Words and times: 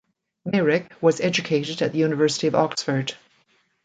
Meyrick 0.47 0.91
was 0.99 1.21
educated 1.21 1.83
at 1.83 1.91
the 1.91 1.99
University 1.99 2.47
of 2.47 2.55
Oxford. 2.55 3.13